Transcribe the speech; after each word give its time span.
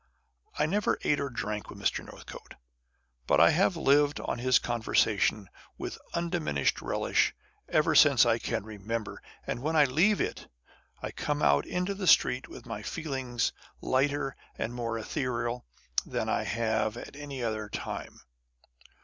I 0.57 0.65
never 0.65 0.97
ate 1.03 1.19
or 1.19 1.29
drank 1.29 1.69
with 1.69 1.77
Mr. 1.77 2.03
Northcote; 2.03 2.55
but 3.27 3.39
I 3.39 3.51
have 3.51 3.75
lived 3.77 4.19
on 4.19 4.39
his 4.39 4.57
conversation 4.57 5.47
with 5.77 5.99
undiminished 6.15 6.81
relish 6.81 7.35
ever 7.69 7.93
since 7.93 8.25
I 8.25 8.39
can 8.39 8.63
remember, 8.63 9.21
and 9.45 9.61
when 9.61 9.75
I 9.75 9.85
leave 9.85 10.19
it, 10.19 10.47
I 11.03 11.11
come 11.11 11.43
out 11.43 11.67
into 11.67 11.93
the 11.93 12.07
street 12.07 12.45
witli 12.45 12.83
feelings 12.83 13.53
lighter 13.79 14.35
and 14.57 14.73
more 14.73 14.97
ethereal 14.97 15.67
than 16.03 16.29
I 16.29 16.45
have 16.45 16.97
at 16.97 17.15
any 17.15 17.43
other 17.43 17.69
time. 17.69 18.21